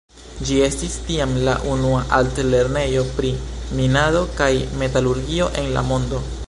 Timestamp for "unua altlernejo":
1.73-3.05